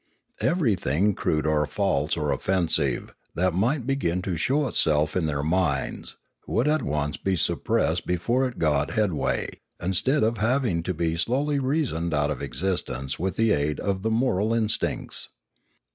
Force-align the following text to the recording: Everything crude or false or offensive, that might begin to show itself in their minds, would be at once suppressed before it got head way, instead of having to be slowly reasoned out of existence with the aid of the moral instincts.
Everything 0.39 1.13
crude 1.13 1.45
or 1.45 1.63
false 1.67 2.17
or 2.17 2.31
offensive, 2.31 3.13
that 3.35 3.53
might 3.53 3.85
begin 3.85 4.23
to 4.23 4.35
show 4.35 4.67
itself 4.67 5.15
in 5.15 5.27
their 5.27 5.43
minds, 5.43 6.17
would 6.47 6.65
be 6.65 6.71
at 6.71 6.81
once 6.81 7.17
suppressed 7.35 8.07
before 8.07 8.47
it 8.47 8.57
got 8.57 8.89
head 8.93 9.13
way, 9.13 9.61
instead 9.79 10.23
of 10.23 10.39
having 10.39 10.81
to 10.81 10.95
be 10.95 11.15
slowly 11.15 11.59
reasoned 11.59 12.15
out 12.15 12.31
of 12.31 12.41
existence 12.41 13.19
with 13.19 13.35
the 13.35 13.51
aid 13.51 13.79
of 13.79 14.01
the 14.01 14.09
moral 14.09 14.55
instincts. 14.55 15.29